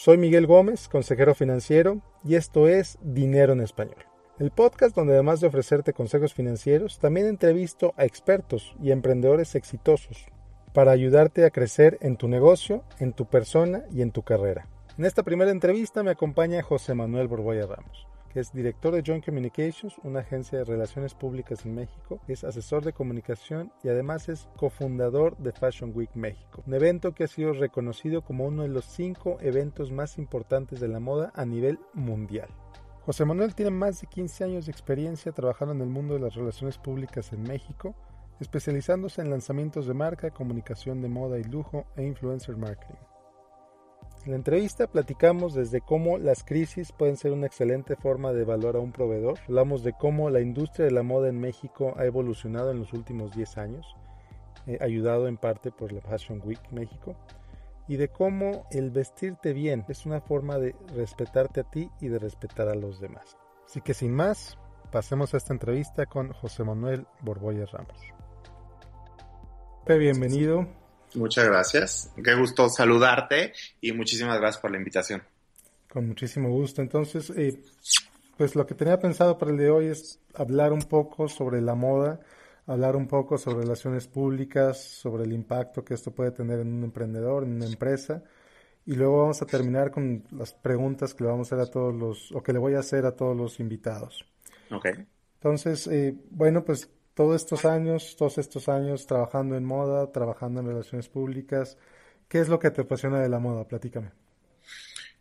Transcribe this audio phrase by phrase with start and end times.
[0.00, 4.06] Soy Miguel Gómez, consejero financiero, y esto es Dinero en Español.
[4.38, 10.26] El podcast donde además de ofrecerte consejos financieros, también entrevisto a expertos y emprendedores exitosos
[10.72, 14.68] para ayudarte a crecer en tu negocio, en tu persona y en tu carrera.
[14.96, 19.24] En esta primera entrevista me acompaña José Manuel Borboya Ramos que es director de Joint
[19.24, 24.48] Communications, una agencia de relaciones públicas en México, es asesor de comunicación y además es
[24.56, 28.84] cofundador de Fashion Week México, un evento que ha sido reconocido como uno de los
[28.84, 32.48] cinco eventos más importantes de la moda a nivel mundial.
[33.04, 36.34] José Manuel tiene más de 15 años de experiencia trabajando en el mundo de las
[36.34, 37.94] relaciones públicas en México,
[38.38, 43.07] especializándose en lanzamientos de marca, comunicación de moda y lujo e influencer marketing.
[44.24, 48.76] En la entrevista platicamos desde cómo las crisis pueden ser una excelente forma de evaluar
[48.76, 49.38] a un proveedor.
[49.48, 53.34] Hablamos de cómo la industria de la moda en México ha evolucionado en los últimos
[53.34, 53.86] 10 años,
[54.66, 57.14] eh, ayudado en parte por la Fashion Week México,
[57.86, 62.18] y de cómo el vestirte bien es una forma de respetarte a ti y de
[62.18, 63.38] respetar a los demás.
[63.64, 64.58] Así que sin más,
[64.90, 67.98] pasemos a esta entrevista con José Manuel Borboya Ramos.
[69.86, 70.68] Bienvenido.
[71.14, 72.12] Muchas gracias.
[72.22, 75.22] Qué gusto saludarte y muchísimas gracias por la invitación.
[75.88, 76.82] Con muchísimo gusto.
[76.82, 77.60] Entonces, eh,
[78.36, 81.74] pues lo que tenía pensado para el de hoy es hablar un poco sobre la
[81.74, 82.20] moda,
[82.66, 86.84] hablar un poco sobre relaciones públicas, sobre el impacto que esto puede tener en un
[86.84, 88.22] emprendedor, en una empresa.
[88.84, 91.94] Y luego vamos a terminar con las preguntas que le vamos a hacer a todos
[91.94, 94.24] los, o que le voy a hacer a todos los invitados.
[94.70, 94.86] Ok.
[95.34, 100.68] Entonces, eh, bueno, pues todos estos años, todos estos años trabajando en moda, trabajando en
[100.68, 101.76] relaciones públicas,
[102.28, 103.66] ¿qué es lo que te apasiona de la moda?
[103.66, 104.12] Platícame.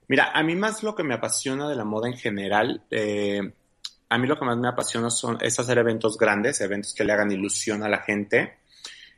[0.07, 3.41] Mira, a mí más lo que me apasiona de la moda en general, eh,
[4.09, 7.13] a mí lo que más me apasiona son, es hacer eventos grandes, eventos que le
[7.13, 8.59] hagan ilusión a la gente.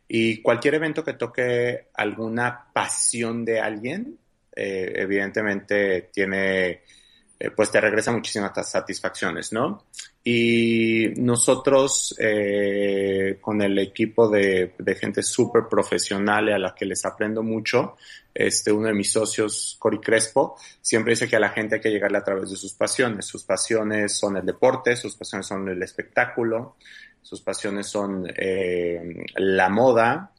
[0.08, 4.18] Y cualquier evento que toque alguna pasión de alguien,
[4.56, 6.84] eh, evidentemente tiene
[7.42, 9.86] eh, pues te regresa muchísimas satisfacciones, ¿no?
[10.22, 17.42] Y nosotros, eh, con el equipo de, gente súper profesional a la que les aprendo
[17.42, 17.96] mucho,
[18.34, 21.92] este, uno de mis socios, Cory Crespo, siempre dice que a la gente hay que
[21.92, 23.26] llegarle a través de sus pasiones.
[23.26, 26.76] Sus pasiones son el deporte, sus pasiones son el espectáculo,
[27.22, 30.34] sus pasiones son eh, la moda,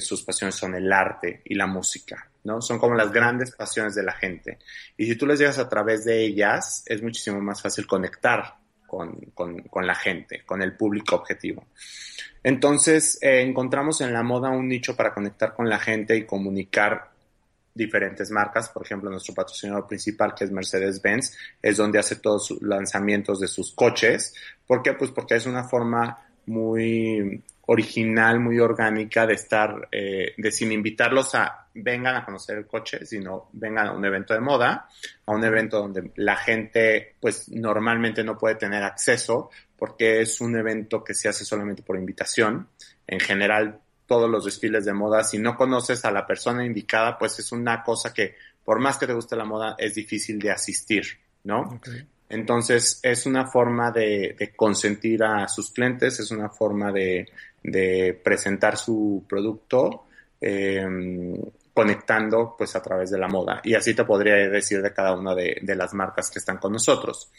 [0.00, 2.30] sus pasiones son el arte y la música.
[2.46, 2.62] ¿no?
[2.62, 4.58] Son como las grandes pasiones de la gente.
[4.96, 8.54] Y si tú les llegas a través de ellas, es muchísimo más fácil conectar
[8.86, 11.66] con, la gente, con el público objetivo.
[12.42, 17.10] Entonces, eh, encontramos en la moda un nicho para conectar con la gente y comunicar
[17.74, 18.68] diferentes marcas.
[18.68, 23.48] Por ejemplo, nuestro patrocinador principal, que es Mercedes-Benz, es donde hace todos sus lanzamientos de
[23.48, 24.34] sus coches.
[24.66, 24.94] ¿Por qué?
[24.94, 31.34] Pues porque es una forma muy original, muy orgánica de estar, eh, de sin invitarlos
[31.34, 34.88] a vengan a conocer el coche, sino vengan a un evento de moda,
[35.26, 40.56] a un evento donde la gente pues normalmente no puede tener acceso porque es un
[40.56, 42.68] evento que se hace solamente por invitación.
[43.06, 47.38] En general, todos los desfiles de moda, si no conoces a la persona indicada, pues
[47.40, 51.04] es una cosa que por más que te guste la moda, es difícil de asistir,
[51.44, 51.80] ¿no?
[52.28, 57.28] Entonces, es una forma de, de, consentir a sus clientes, es una forma de,
[57.66, 60.06] de presentar su producto
[60.40, 60.84] eh,
[61.76, 63.60] conectando pues a través de la moda.
[63.62, 67.30] Y así te podría decir de cada una de, las marcas que están con nosotros.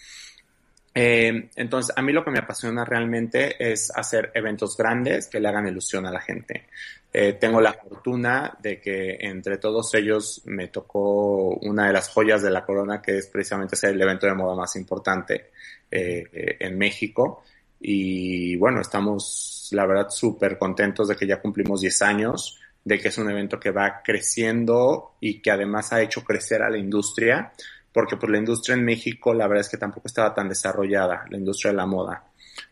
[0.93, 5.47] Eh, entonces, a mí lo que me apasiona realmente es hacer eventos grandes que le
[5.47, 6.67] hagan ilusión a la gente.
[7.11, 12.43] Eh, tengo la fortuna de que entre todos ellos me tocó una de las joyas
[12.43, 15.49] de la corona, que es precisamente ser el evento de moda más importante
[15.89, 17.43] eh, en México.
[17.79, 23.09] Y bueno, estamos la verdad súper contentos de que ya cumplimos 10 años, de que
[23.09, 27.51] es un evento que va creciendo y que además ha hecho crecer a la industria,
[27.91, 31.37] porque pues la industria en México la verdad es que tampoco estaba tan desarrollada, la
[31.37, 32.23] industria de la moda.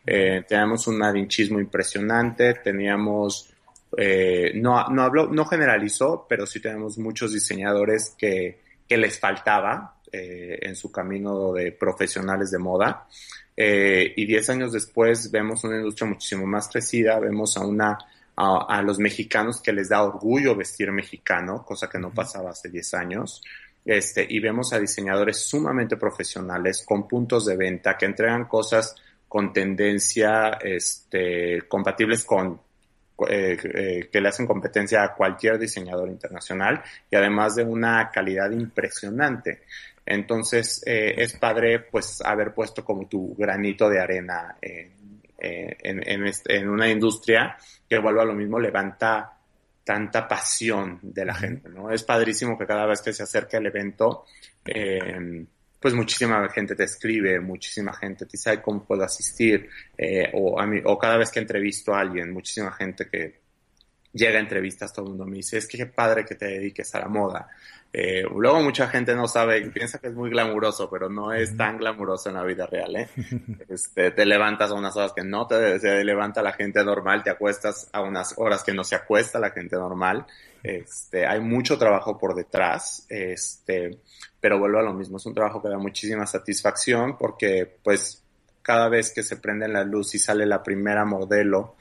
[0.04, 3.52] Eh, teníamos un madinchismo impresionante, teníamos,
[3.96, 9.96] eh, no, no hablo, no generalizó, pero sí tenemos muchos diseñadores que, que les faltaba
[10.12, 13.06] eh, en su camino de profesionales de moda.
[13.56, 17.98] Eh, y 10 años después vemos una industria muchísimo más crecida, vemos a una
[18.36, 22.94] a, los mexicanos que les da orgullo vestir mexicano, cosa que no pasaba hace 10
[22.94, 23.42] años.
[23.84, 28.94] Este, y vemos a diseñadores sumamente profesionales con puntos de venta que entregan cosas
[29.28, 32.60] con tendencia este, compatibles con
[33.28, 38.50] eh, eh, que le hacen competencia a cualquier diseñador internacional y además de una calidad
[38.50, 39.62] impresionante.
[40.06, 46.26] Entonces, eh, es padre pues haber puesto como tu granito de arena en, en, en,
[46.26, 47.56] este, en, una industria
[47.88, 49.36] que vuelvo a lo mismo, levanta
[49.84, 51.90] tanta pasión de la gente, ¿no?
[51.90, 54.24] Es padrísimo que cada vez que se acerca el evento,
[54.64, 55.46] eh,
[55.80, 59.68] pues muchísima gente te escribe, muchísima gente te dice, ¿cómo puedo asistir?
[59.96, 63.45] Eh, o, a mí, o cada vez que entrevisto a alguien, muchísima gente que
[64.16, 66.94] llega a entrevistas, todo el mundo me dice, es que qué padre que te dediques
[66.94, 67.48] a la moda.
[67.92, 71.78] Eh, luego mucha gente no sabe, piensa que es muy glamuroso, pero no es tan
[71.78, 73.08] glamuroso en la vida real, ¿eh?
[73.68, 77.30] Este, te levantas a unas horas que no te se levanta la gente normal, te
[77.30, 80.26] acuestas a unas horas que no se acuesta la gente normal.
[80.62, 83.98] Este, hay mucho trabajo por detrás, este,
[84.40, 88.22] pero vuelvo a lo mismo, es un trabajo que da muchísima satisfacción porque, pues,
[88.62, 91.76] cada vez que se prende la luz y sale la primera modelo,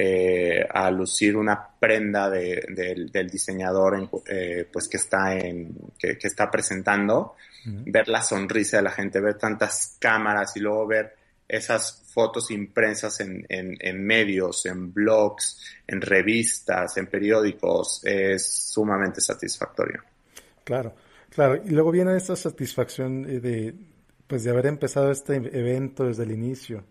[0.00, 7.34] eh, a lucir una prenda del diseñador eh, pues que está en que, está presentando
[7.64, 11.16] ver la sonrisa de la gente ver tantas cámaras y luego ver
[11.48, 20.04] esas fotos impresas en, en, medios, en blogs, en revistas, en periódicos, es sumamente satisfactorio.
[20.62, 20.94] Claro,
[21.30, 21.60] claro.
[21.64, 23.74] Y luego viene esta satisfacción de,
[24.28, 26.84] pues, de haber empezado este evento desde el inicio.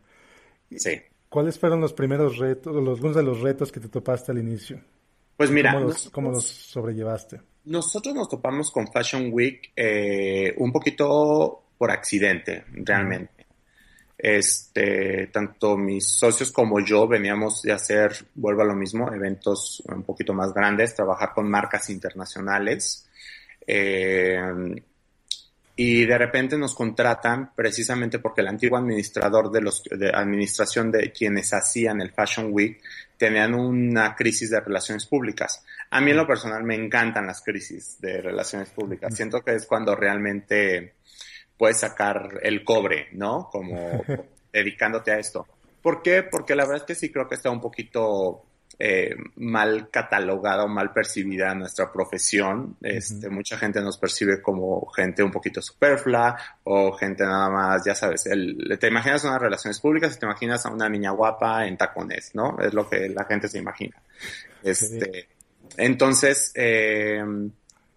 [0.75, 1.01] Sí.
[1.29, 4.81] ¿Cuáles fueron los primeros retos, los, algunos de los retos que te topaste al inicio?
[5.35, 5.79] Pues mira,
[6.11, 7.41] ¿cómo los, sobrellevaste?
[7.65, 13.45] Nosotros nos topamos con Fashion Week eh, un poquito por accidente, realmente.
[14.17, 20.01] Este, tanto mis socios como yo veníamos de hacer, vuelvo a lo mismo, eventos un
[20.01, 23.07] poquito más grandes, trabajar con marcas internacionales.
[23.67, 24.41] Eh,
[25.79, 31.11] y de repente nos contratan precisamente porque el antiguo administrador de los de administración de
[31.11, 32.81] quienes hacían el Fashion Week
[33.15, 35.63] tenían una crisis de relaciones públicas.
[35.91, 39.15] A mí en lo personal me encantan las crisis de relaciones públicas.
[39.15, 40.95] Siento que es cuando realmente
[41.55, 43.47] puedes sacar el cobre, ¿no?
[43.51, 44.03] Como
[44.51, 45.45] dedicándote a esto.
[45.83, 46.23] ¿Por qué?
[46.23, 48.43] Porque la verdad es que sí creo que está un poquito
[48.79, 52.77] eh, mal catalogada o mal percibida nuestra profesión.
[52.81, 57.95] Este, Mucha gente nos percibe como gente un poquito superflua o gente nada más, ya
[57.95, 61.77] sabes, el, te imaginas unas relaciones públicas y te imaginas a una niña guapa en
[61.77, 62.57] tacones, ¿no?
[62.59, 63.95] Es lo que la gente se imagina.
[64.63, 65.27] Este,
[65.77, 67.23] entonces, eh,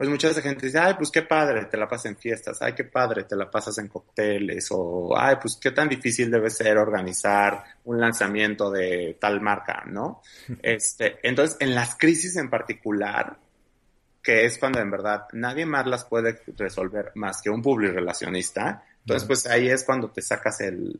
[0.00, 2.84] pues mucha gente dice, ay, pues qué padre, te la pasas en fiestas, ay, qué
[2.84, 7.62] padre, te la pasas en cócteles, o ay, pues qué tan difícil debe ser organizar
[7.84, 10.22] un lanzamiento de tal marca, ¿no?
[10.62, 13.36] Este, entonces, en las crisis en particular,
[14.22, 18.82] que es cuando en verdad nadie más las puede resolver más que un public relacionista,
[19.00, 20.98] entonces pues ahí es cuando te sacas el,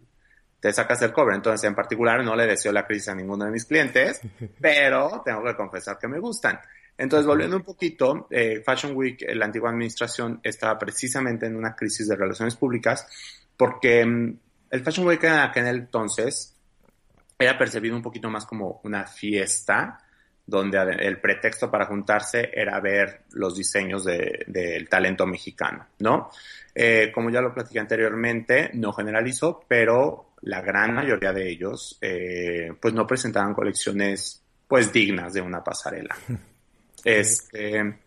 [0.61, 1.37] te sacas el cobre.
[1.37, 4.21] Entonces, en particular, no le deseo la crisis a ninguno de mis clientes,
[4.61, 6.61] pero tengo que confesar que me gustan.
[7.01, 12.07] Entonces, volviendo un poquito, eh, Fashion Week, la antigua administración estaba precisamente en una crisis
[12.07, 13.07] de relaciones públicas
[13.57, 14.39] porque mm,
[14.71, 16.55] el Fashion Week en aquel entonces
[17.39, 19.99] era percibido un poquito más como una fiesta
[20.45, 26.29] donde el pretexto para juntarse era ver los diseños del talento mexicano, ¿no?
[26.75, 32.73] Eh, como ya lo platiqué anteriormente, no generalizo, pero la gran mayoría de ellos, eh,
[32.79, 36.15] pues no presentaban colecciones, pues dignas de una pasarela.
[37.05, 37.99] Este,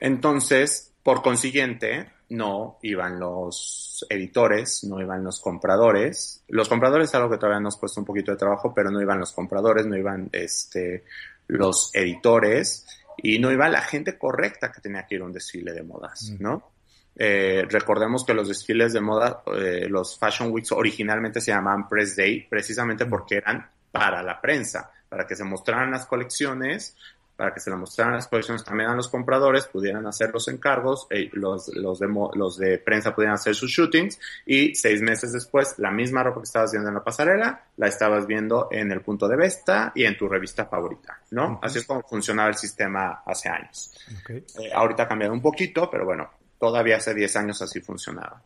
[0.00, 6.42] entonces, por consiguiente, no iban los editores, no iban los compradores.
[6.48, 9.18] Los compradores es algo que todavía nos cuesta un poquito de trabajo, pero no iban
[9.18, 11.04] los compradores, no iban este,
[11.48, 15.72] los editores y no iba la gente correcta que tenía que ir a un desfile
[15.72, 16.70] de modas, ¿no?
[17.16, 22.16] Eh, recordemos que los desfiles de moda, eh, los Fashion Weeks originalmente se llamaban Press
[22.16, 26.96] Day, precisamente porque eran para la prensa, para que se mostraran las colecciones,
[27.40, 31.06] para que se le mostraran las colecciones también a los compradores, pudieran hacer los encargos,
[31.08, 35.76] eh, los, los, de, los de prensa pudieran hacer sus shootings y seis meses después
[35.78, 39.26] la misma ropa que estabas viendo en la pasarela la estabas viendo en el punto
[39.26, 41.58] de vista y en tu revista favorita, ¿no?
[41.62, 43.90] Así es como funcionaba el sistema hace años.
[44.28, 48.42] Eh, ahorita ha cambiado un poquito, pero bueno, todavía hace 10 años así funcionaba.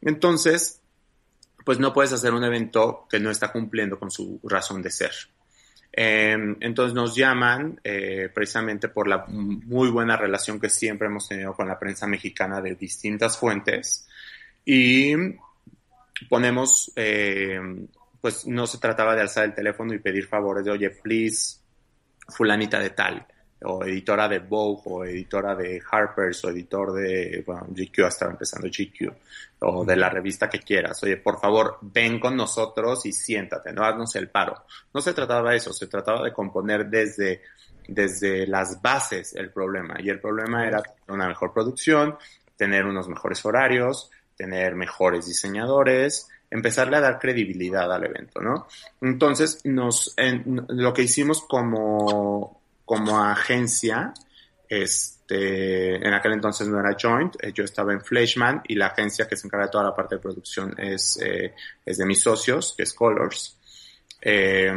[0.00, 0.80] Entonces,
[1.62, 5.12] pues no puedes hacer un evento que no está cumpliendo con su razón de ser.
[5.92, 11.52] Em, entonces nos llaman eh, precisamente por la muy buena relación que siempre hemos tenido
[11.52, 14.08] con la prensa mexicana de distintas fuentes.
[14.64, 15.14] Y
[16.28, 17.88] ponemos, em,
[18.20, 21.58] pues no se trataba de alzar el teléfono y pedir favores de, oye, please,
[22.28, 23.26] fulanita de tal
[23.62, 28.68] o editora de Vogue, o editora de Harper's, o editor de, bueno, GQ, estaba empezando
[28.68, 29.12] GQ,
[29.60, 31.02] o de la revista que quieras.
[31.02, 34.64] Oye, por favor, ven con nosotros y siéntate, no haznos el paro.
[34.94, 37.42] No se trataba de eso, se trataba de componer desde,
[37.86, 39.96] desde las bases el problema.
[39.98, 42.16] Y el problema era una mejor producción,
[42.56, 48.66] tener unos mejores horarios, tener mejores diseñadores, empezarle a dar credibilidad al evento, ¿no?
[49.00, 52.59] Entonces, nos, en, lo que hicimos como,
[52.90, 54.12] como agencia,
[54.68, 59.28] este, en aquel entonces no era Joint, eh, yo estaba en Fleischmann y la agencia
[59.28, 61.54] que se encarga de toda la parte de producción es, eh,
[61.86, 63.56] es de mis socios, que es Colors.
[64.20, 64.72] Eh,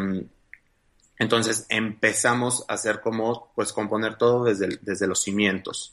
[1.18, 5.92] entonces empezamos a hacer como, pues componer todo desde, desde los cimientos.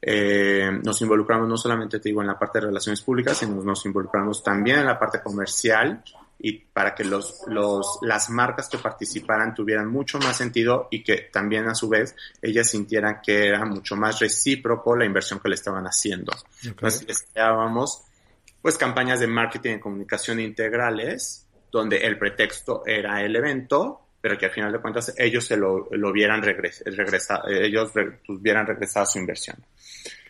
[0.00, 3.84] Eh, nos involucramos no solamente, te digo, en la parte de relaciones públicas, sino nos
[3.84, 6.02] involucramos también en la parte comercial
[6.38, 11.28] y para que los, los, las marcas que participaran tuvieran mucho más sentido y que
[11.32, 15.56] también a su vez ellas sintieran que era mucho más recíproco la inversión que le
[15.56, 16.32] estaban haciendo.
[16.64, 18.02] Entonces, estábamos
[18.62, 24.46] pues campañas de marketing y comunicación integrales, donde el pretexto era el evento, pero que
[24.46, 27.92] al final de cuentas ellos se lo, lo vieran regresar, ellos
[28.28, 29.56] hubieran regresado su inversión.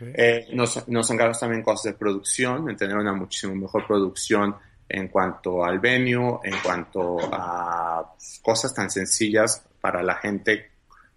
[0.01, 4.57] Eh, nos, nos encargamos también cosas de producción, en tener una muchísimo mejor producción
[4.89, 10.71] en cuanto al venue, en cuanto a cosas tan sencillas para la gente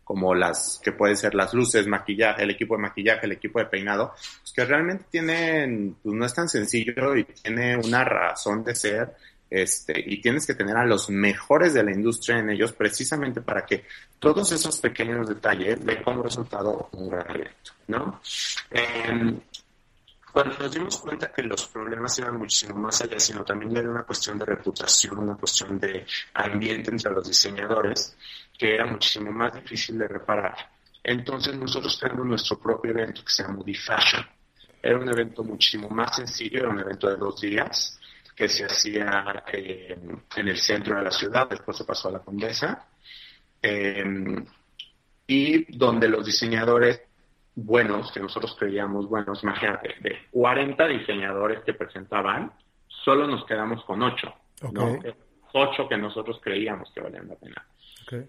[0.03, 3.67] como las que pueden ser las luces, maquillaje, el equipo de maquillaje, el equipo de
[3.67, 8.75] peinado, pues que realmente tienen, pues no es tan sencillo y tiene una razón de
[8.75, 9.15] ser
[9.51, 13.65] este, y tienes que tener a los mejores de la industria en ellos precisamente para
[13.65, 13.83] que
[14.17, 18.21] todos esos pequeños detalles den como resultado un gran evento, ¿no?
[18.71, 19.33] Eh,
[20.31, 24.03] cuando nos dimos cuenta que los problemas iban muchísimo más allá, sino también era una
[24.03, 28.15] cuestión de reputación, una cuestión de ambiente entre los diseñadores,
[28.57, 30.55] que era muchísimo más difícil de reparar.
[31.03, 34.25] Entonces nosotros tenemos nuestro propio evento que se llama Fashion.
[34.81, 37.99] Era un evento muchísimo más sencillo, era un evento de dos días,
[38.35, 39.97] que se hacía eh,
[40.35, 42.87] en el centro de la ciudad, después se pasó a la Condesa,
[43.61, 44.03] eh,
[45.27, 47.01] y donde los diseñadores
[47.55, 52.51] buenos, que nosotros creíamos buenos, imagínate, de 40 diseñadores que presentaban,
[52.87, 54.33] solo nos quedamos con 8,
[54.71, 54.99] ¿no?
[55.53, 57.65] 8 que nosotros creíamos que valían la pena.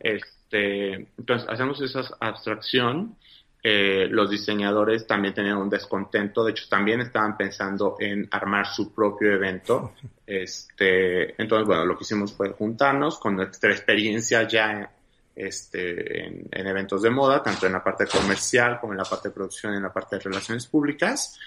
[0.01, 3.17] Este, entonces, hacemos esa abstracción
[3.65, 8.93] eh, los diseñadores también tenían un descontento, de hecho también estaban pensando en armar su
[8.93, 9.93] propio evento.
[10.25, 14.91] Este, entonces, bueno, lo que hicimos fue juntarnos con nuestra experiencia ya
[15.35, 19.35] este, en, eventos de moda, tanto en la parte comercial como en la parte de
[19.35, 21.39] producción en la parte de relaciones públicas.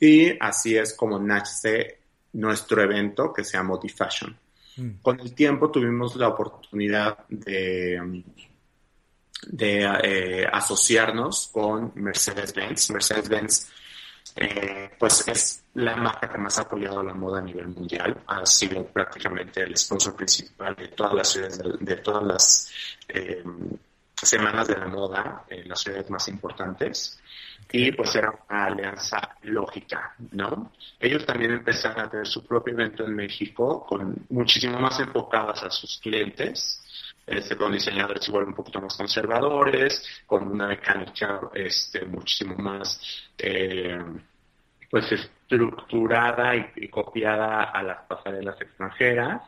[0.00, 1.98] Y así es como nace
[2.32, 4.36] nuestro evento que se llama Fashion.
[4.76, 4.90] Mm.
[5.02, 8.24] Con el tiempo tuvimos la oportunidad de
[9.46, 12.90] de eh, asociarnos con Mercedes-Benz.
[12.90, 13.68] Mercedes-Benz,
[14.36, 18.22] eh, pues es la marca que más ha apoyado la moda a nivel mundial.
[18.26, 22.72] Ha sido prácticamente el sponsor principal de todas las ciudades, de, todas las
[23.08, 23.44] eh,
[24.14, 27.18] semanas de la moda en las ciudades más importantes.
[27.70, 30.72] Y pues era una alianza lógica, ¿no?
[30.98, 35.70] Ellos también empezaron a tener su propio evento en México, con muchísimo más enfocadas a
[35.70, 36.81] sus clientes
[37.26, 43.00] este, con diseñadores igual un poquito más conservadores, con una mecánica este, muchísimo más
[43.38, 43.98] eh,
[44.90, 49.42] pues estructurada y, copiada a las pasarelas extranjeras.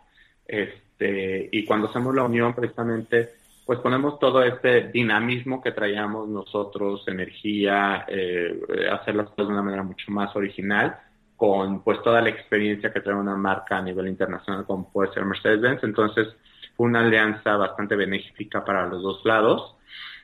[0.46, 7.02] Este, y cuando hacemos la unión precisamente pues ponemos todo este dinamismo que traíamos nosotros,
[7.08, 8.60] energía, eh,
[8.92, 10.98] hacer las cosas de una manera mucho más original,
[11.36, 15.24] con pues toda la experiencia que trae una marca a nivel internacional como puede ser
[15.24, 15.82] Mercedes-Benz.
[15.82, 16.28] Entonces,
[16.76, 19.76] fue una alianza bastante benéfica para los dos lados.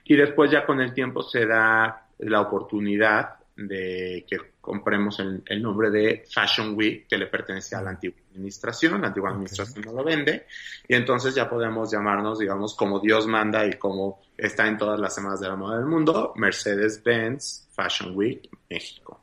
[0.04, 5.90] Y después ya con el tiempo se da la oportunidad de que compremos el, nombre
[5.90, 10.04] de Fashion Week, que le pertenece a la antigua administración, la antigua administración no lo
[10.04, 10.46] vende,
[10.88, 15.14] y entonces ya podemos llamarnos, digamos, como Dios manda y como está en todas las
[15.14, 19.20] semanas de la moda del mundo, Mercedes-Benz Fashion Week México.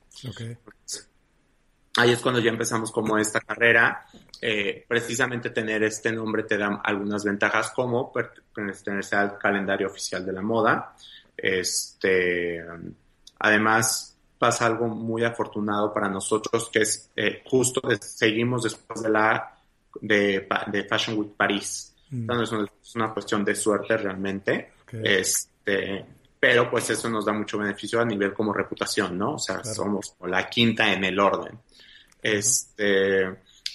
[1.98, 4.06] Ahí es cuando ya empezamos como esta carrera
[4.42, 10.34] eh, precisamente tener este nombre te da algunas ventajas como pertenecerse al calendario oficial de
[10.34, 10.96] la moda.
[11.36, 12.64] Este,
[13.40, 19.58] además, pasa algo muy afortunado para nosotros que es eh, justo seguimos después de la
[20.00, 21.96] de, de Fashion Week París.
[22.12, 22.22] Mm.
[22.22, 24.74] Entonces es una cuestión de suerte realmente.
[25.04, 26.06] Este,
[26.40, 29.34] pero pues eso nos da mucho beneficio a nivel como reputación, ¿no?
[29.34, 31.60] O sea, somos la quinta en el orden.
[32.28, 33.26] Este,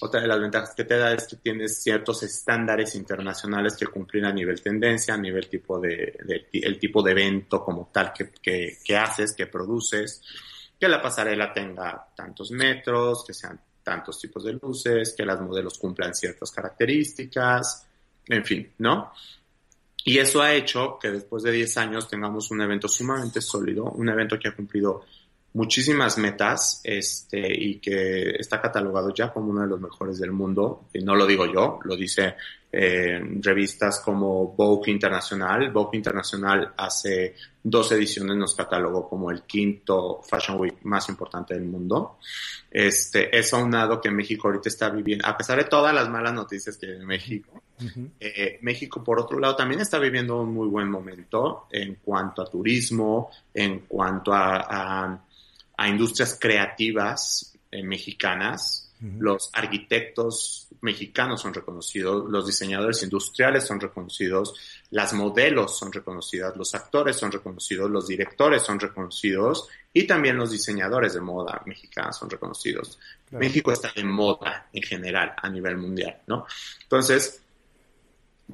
[0.03, 4.27] otra de las ventajas que te da es que tienes ciertos estándares internacionales que cumplir
[4.27, 6.19] a nivel tendencia, a nivel tipo de,
[6.53, 8.31] el tipo de evento como tal que,
[8.85, 10.21] que, haces, que produces,
[10.79, 15.79] que la pasarela tenga tantos metros, que sean tantos tipos de luces, que las modelos
[15.79, 17.89] cumplan ciertas características,
[18.27, 19.15] en fin, ¿no?
[20.05, 24.11] Y eso ha hecho que después de 10 años tengamos un evento sumamente sólido, un
[24.11, 25.07] evento que ha cumplido
[25.55, 30.85] muchísimas metas este, y que está catalogado ya como uno de los mejores del mundo.
[30.93, 32.37] Y no lo digo yo, lo dice
[32.75, 35.71] eh, revistas como Vogue Internacional.
[35.71, 41.65] Vogue Internacional hace dos ediciones nos catalogó como el quinto Fashion Week más importante del
[41.65, 42.19] mundo.
[42.71, 46.79] Este, es aunado que México ahorita está viviendo, a pesar de todas las malas noticias
[46.79, 47.63] que hay en México,
[48.19, 52.47] eh, México por otro lado también está viviendo un muy buen momento en cuanto a
[52.51, 55.25] turismo, en cuanto a, a,
[55.79, 58.89] industrias creativas eh, mexicanas.
[59.19, 64.55] Los arquitectos mexicanos son reconocidos, los diseñadores industriales son reconocidos,
[64.91, 70.53] las modelos son reconocidas, los actores son reconocidos, los directores son reconocidos y también los
[70.53, 72.97] diseñadores de moda mexicanos son reconocidos.
[73.33, 76.47] México está de moda en general a nivel mundial, ¿no?
[76.85, 77.42] Entonces,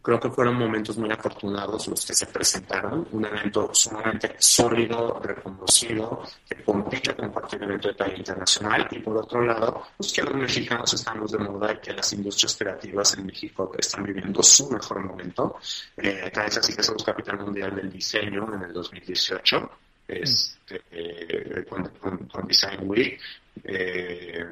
[0.03, 3.07] creo que fueron momentos muy afortunados los que se presentaron.
[3.13, 8.89] Un evento sumamente sólido, reconocido, que compite con cualquier evento de talla internacional.
[8.91, 12.57] Y por otro lado, pues que los mexicanos estamos de moda y que las industrias
[12.57, 15.57] creativas en México están viviendo su mejor momento.
[15.97, 19.71] Eh, así que somos capital mundial del diseño en el 2018.
[20.09, 23.21] Este, eh, con, Design Week.
[23.65, 24.45] Eh,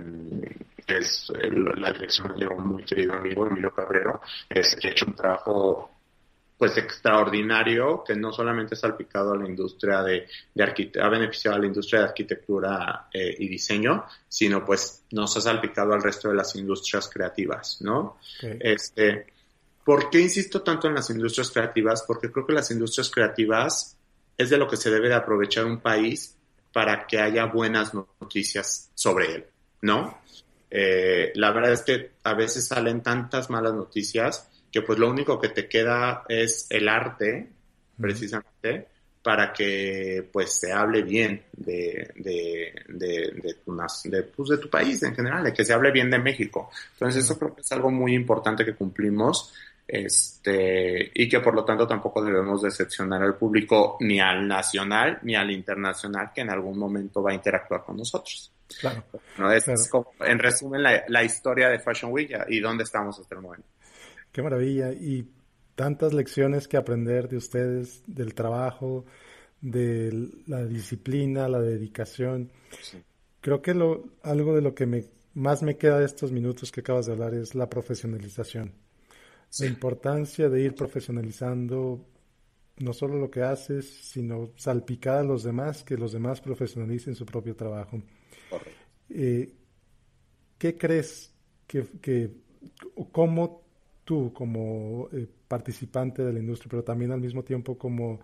[0.86, 5.14] es la dirección de un muy querido amigo, Emilio Cabrero, es, que ha hecho un
[5.14, 5.90] trabajo
[6.58, 11.60] pues extraordinario que no solamente ha salpicado a la industria de, de ha beneficiado a
[11.60, 16.36] la industria de arquitectura eh, y diseño, sino pues nos ha salpicado al resto de
[16.36, 18.18] las industrias creativas, ¿no?
[18.40, 19.26] Este,
[19.84, 22.04] ¿Por qué insisto tanto en las industrias creativas?
[22.06, 23.96] Porque creo que las industrias creativas
[24.38, 26.35] es de lo que se debe de aprovechar un país
[26.76, 29.46] para que haya buenas noticias sobre él,
[29.80, 30.18] ¿no?
[30.70, 35.40] Eh, la verdad es que a veces salen tantas malas noticias que pues lo único
[35.40, 37.48] que te queda es el arte,
[37.98, 38.88] precisamente,
[39.22, 43.74] para que pues se hable bien de, de, de, tu,
[44.10, 46.68] de, pues, de tu país en general, de que se hable bien de México.
[46.92, 49.54] Entonces eso creo que es algo muy importante que cumplimos
[49.86, 55.36] este, y que por lo tanto tampoco debemos decepcionar al público ni al nacional ni
[55.36, 58.52] al internacional que en algún momento va a interactuar con nosotros.
[58.80, 59.04] Claro.
[59.38, 59.52] ¿No?
[59.52, 63.68] Es, como, en resumen, la, historia de Fashion Week y dónde estamos hasta el momento.
[64.32, 64.92] Qué maravilla.
[64.92, 65.30] Y
[65.76, 69.04] tantas lecciones que aprender de ustedes, del trabajo,
[69.60, 72.50] de la disciplina, la dedicación.
[73.40, 76.80] Creo que lo, algo de lo que me, más me queda de estos minutos que
[76.80, 78.85] acabas de hablar es la profesionalización.
[79.60, 82.04] La importancia de ir profesionalizando
[82.78, 87.24] no solo lo que haces, sino salpicar a los demás, que los demás profesionalicen su
[87.24, 88.02] propio trabajo.
[89.08, 89.54] Eh,
[90.58, 91.32] ¿Qué crees
[91.66, 92.30] que, que,
[93.12, 93.62] cómo
[94.04, 98.20] tú como eh, participante de la industria, pero también al mismo tiempo como,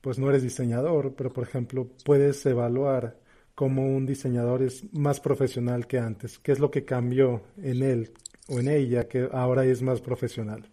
[0.00, 3.18] pues no eres diseñador, pero por ejemplo, puedes evaluar
[3.54, 6.38] cómo un diseñador es más profesional que antes?
[6.38, 8.12] ¿Qué es lo que cambió en él
[8.50, 10.68] o en ella que ahora es más profesional?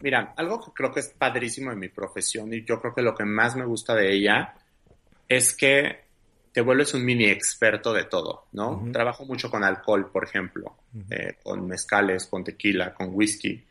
[0.00, 3.14] Mira, algo que creo que es padrísimo en mi profesión y yo creo que lo
[3.14, 4.54] que más me gusta de ella
[5.28, 6.00] es que
[6.52, 8.88] te vuelves un mini experto de todo, ¿no?
[8.92, 10.76] Trabajo mucho con alcohol, por ejemplo,
[11.08, 13.64] eh, con mezcales, con tequila, con whisky.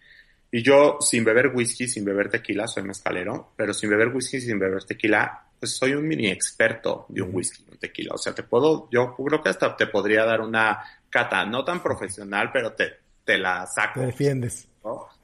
[0.52, 4.58] Y yo, sin beber whisky, sin beber tequila, soy mezcalero, pero sin beber whisky, sin
[4.58, 8.16] beber tequila, pues soy un mini experto de un whisky, un tequila.
[8.16, 11.84] O sea, te puedo, yo creo que hasta te podría dar una cata, no tan
[11.84, 14.02] profesional, pero te, te la saco.
[14.02, 14.68] Te defiendes.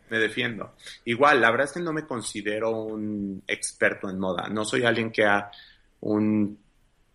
[0.09, 0.73] Me defiendo.
[1.05, 4.47] Igual, la verdad es que no me considero un experto en moda.
[4.47, 5.51] No soy alguien que ha
[5.99, 6.57] un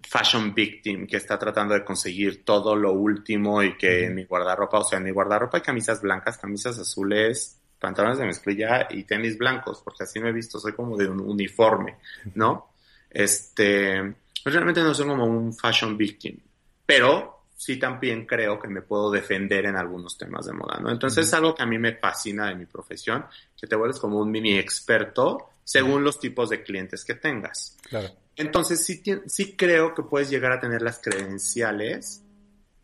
[0.02, 4.80] fashion victim que está tratando de conseguir todo lo último y que en mi guardarropa,
[4.80, 9.38] o sea, en mi guardarropa hay camisas blancas, camisas azules, pantalones de mezclilla y tenis
[9.38, 11.96] blancos, porque así me he visto, soy como de un uniforme,
[12.34, 12.72] ¿no?
[13.10, 16.38] Este, pues realmente no soy como un fashion victim,
[16.84, 20.90] pero sí también creo que me puedo defender en algunos temas de moda, ¿no?
[20.90, 23.26] Entonces es algo que a mí me fascina de mi profesión,
[23.58, 27.76] que te vuelves como un mini experto según los tipos de clientes que tengas.
[27.88, 28.08] Claro.
[28.36, 32.24] Entonces sí, sí creo que puedes llegar a tener las credenciales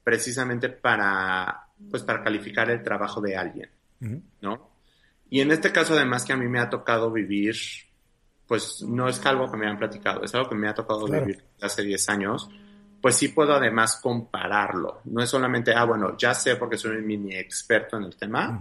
[0.05, 3.71] precisamente para, pues, para calificar el trabajo de alguien,
[4.41, 4.71] ¿no?
[5.29, 7.57] Y en este caso, además, que a mí me ha tocado vivir,
[8.47, 11.45] pues no es algo que me han platicado, es algo que me ha tocado vivir
[11.61, 12.49] hace 10 años,
[13.01, 15.01] pues sí puedo además compararlo.
[15.05, 18.61] No es solamente, ah, bueno, ya sé porque soy un mini experto en el tema,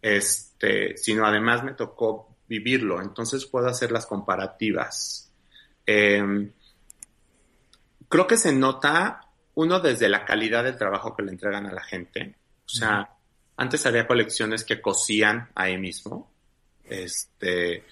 [0.00, 5.24] este, sino además me tocó vivirlo, entonces puedo hacer las comparativas
[5.86, 6.50] Em,
[8.08, 9.20] creo que se nota,
[9.54, 12.34] uno, desde la calidad del trabajo que le entregan a la gente.
[12.66, 13.10] O sea,
[13.56, 16.30] antes había colecciones que cosían ahí mismo,
[16.84, 17.84] este, eh,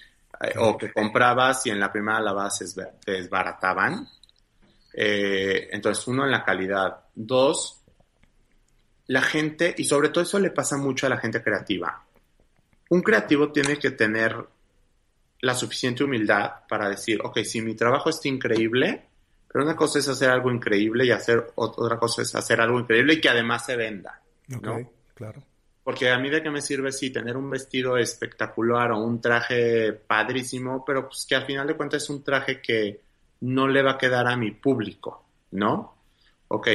[0.57, 2.65] o que comprabas y en la primera lavada se
[3.05, 4.07] desbarataban.
[4.93, 7.05] Eh, entonces, uno, en la calidad.
[7.15, 7.81] Dos,
[9.07, 12.05] la gente, y sobre todo eso le pasa mucho a la gente creativa.
[12.89, 14.35] un creativo tiene que tener
[15.41, 19.07] la suficiente humildad para decir, ok, si mi trabajo está increíble,
[19.51, 23.15] pero una cosa es hacer algo increíble y hacer otra cosa es hacer algo increíble
[23.15, 24.21] y que además se venda.
[24.47, 24.89] ¿no?
[25.13, 25.43] claro.
[25.83, 29.91] Porque a mí de qué me sirve sí tener un vestido espectacular o un traje
[29.91, 33.01] padrísimo, pero pues que al final de cuentas es un traje que
[33.43, 35.95] no le va a quedar a mi público, ¿no?
[36.47, 36.67] Ok,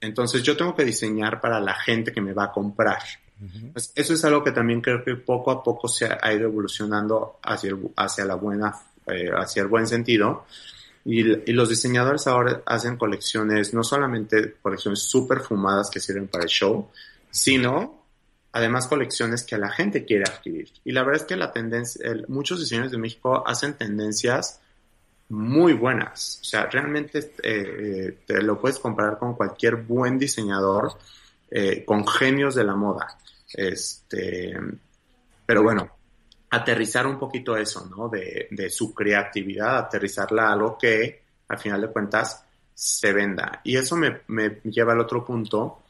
[0.00, 2.98] entonces yo tengo que diseñar para la gente que me va a comprar.
[3.72, 7.38] Pues, eso es algo que también creo que poco a poco se ha, ido evolucionando
[7.42, 8.74] hacia el, hacia la buena,
[9.06, 10.46] eh, hacia el buen sentido.
[11.04, 16.42] Y, y, los diseñadores ahora hacen colecciones, no solamente colecciones súper fumadas que sirven para
[16.42, 16.88] el show,
[17.30, 18.02] sino
[18.50, 20.72] además colecciones que la gente quiere adquirir.
[20.84, 24.60] Y la verdad es que la tendencia, muchos diseñadores de México hacen tendencias
[25.28, 26.38] muy buenas.
[26.40, 30.92] O sea, realmente eh, te lo puedes comparar con cualquier buen diseñador,
[31.50, 33.18] eh, con genios de la moda.
[33.52, 34.56] Este,
[35.44, 35.88] pero bueno,
[36.50, 38.08] aterrizar un poquito eso, ¿no?
[38.08, 43.60] De, de su creatividad, aterrizarla a algo que, al final de cuentas, se venda.
[43.64, 45.82] Y eso me, me lleva al otro punto,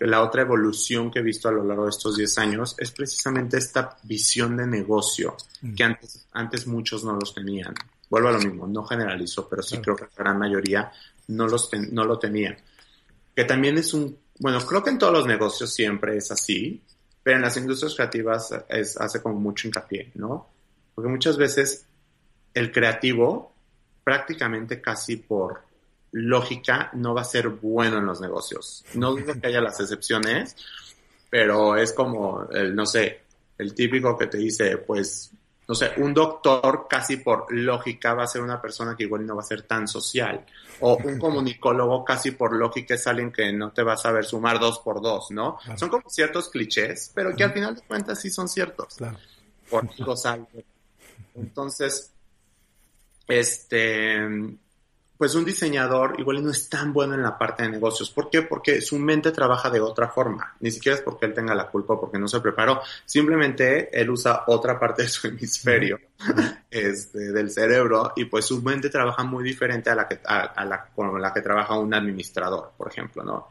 [0.00, 3.58] la otra evolución que he visto a lo largo de estos 10 años es precisamente
[3.58, 5.74] esta visión de negocio mm.
[5.74, 7.74] que antes, antes muchos no los tenían.
[8.10, 10.90] Vuelvo a lo mismo, no generalizo, pero sí creo que la gran mayoría
[11.28, 12.56] no, los no lo tenían.
[13.34, 16.82] Que también es un, bueno, creo que en todos los negocios siempre es así,
[17.22, 20.48] pero en las industrias creativas es, hace como mucho hincapié, ¿no?
[20.94, 21.86] Porque muchas veces
[22.54, 23.52] el creativo
[24.02, 25.62] prácticamente casi por
[26.12, 28.84] lógica no va a ser bueno en los negocios.
[28.94, 30.56] No digo que haya las excepciones,
[31.28, 33.20] pero es como, el, no sé,
[33.58, 35.30] el típico que te dice, pues,
[35.68, 39.36] no sé, un doctor casi por lógica va a ser una persona que igual no
[39.36, 40.46] va a ser tan social.
[40.80, 44.58] O un comunicólogo casi por lógica es alguien que no te va a saber sumar
[44.58, 45.58] dos por dos, ¿no?
[45.76, 48.94] Son como ciertos clichés, pero que al final de cuentas sí son ciertos.
[48.96, 49.18] Claro.
[49.68, 49.86] Por
[51.34, 52.12] Entonces,
[53.28, 54.26] este,
[55.18, 58.08] pues un diseñador igual no es tan bueno en la parte de negocios.
[58.10, 58.42] ¿Por qué?
[58.42, 60.54] Porque su mente trabaja de otra forma.
[60.60, 62.80] Ni siquiera es porque él tenga la culpa o porque no se preparó.
[63.04, 65.98] Simplemente él usa otra parte de su hemisferio
[66.70, 70.86] este, del cerebro y pues su mente trabaja muy diferente a la que, a, la,
[70.94, 73.48] con la que trabaja un administrador, por ejemplo, ¿no?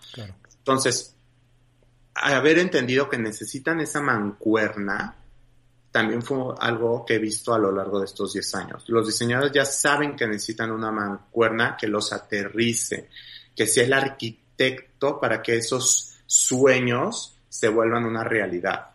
[0.60, 1.17] Entonces,
[2.15, 5.15] haber entendido que necesitan esa mancuerna
[5.97, 8.83] también fue algo que he visto a lo largo de estos 10 años.
[8.86, 13.10] Los diseñadores ya saben que necesitan una mancuerna que los aterrice,
[13.55, 18.91] que sea el arquitecto para que esos sueños se vuelvan una realidad.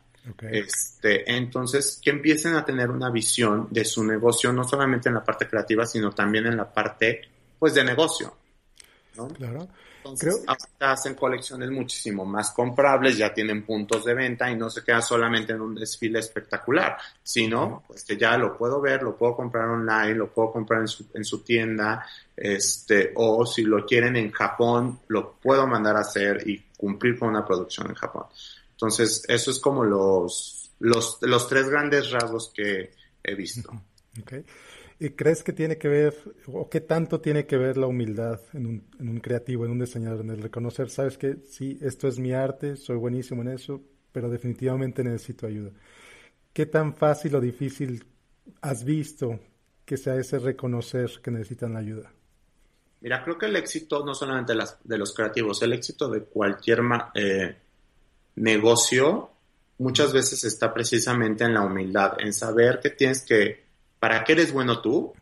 [0.49, 5.25] Este, entonces, que empiecen a tener una visión de su negocio, no solamente en la
[5.25, 7.23] parte creativa, sino también en la parte,
[7.59, 8.33] pues, de negocio.
[9.37, 9.69] Claro.
[10.05, 10.45] Entonces,
[10.81, 15.53] hacen colecciones muchísimo más comprables, ya tienen puntos de venta y no se queda solamente
[15.53, 20.15] en un desfile espectacular, sino pues que ya lo puedo ver, lo puedo comprar online,
[20.17, 22.05] lo puedo comprar en su, en su tienda,
[22.37, 27.29] este, o si lo quieren en Japón, lo puedo mandar a hacer y cumplir con
[27.29, 28.25] una producción en Japón.
[28.73, 33.71] Entonces, eso es como los, los, los tres grandes rasgos que he visto.
[34.21, 34.45] Okay.
[35.03, 36.15] ¿Y crees que tiene que ver,
[36.47, 40.31] o qué tanto tiene que ver la humildad en un, creativo, en un diseñador, en
[40.31, 45.03] el reconocer, sabes que sí, esto es mi arte, soy buenísimo en eso, pero definitivamente
[45.03, 45.73] necesito ayuda?
[46.53, 48.05] ¿Qué tan fácil o difícil
[48.61, 49.41] has visto
[49.85, 52.13] que sea ese reconocer que necesitan la ayuda?
[53.01, 54.53] Mira, creo que el éxito no solamente
[54.85, 56.79] de los creativos, el éxito de cualquier
[57.15, 57.57] eh,
[58.37, 59.31] negocio
[59.79, 63.62] muchas veces está precisamente en la humildad, en saber que tienes que
[64.03, 65.13] para qué eres bueno tú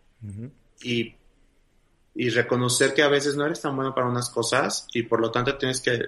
[0.81, 1.15] y,
[2.15, 5.31] y, reconocer que a veces no eres tan bueno para unas cosas y por lo
[5.31, 6.01] tanto tienes que